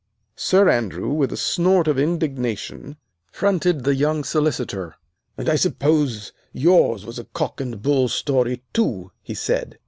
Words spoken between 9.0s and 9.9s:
he said.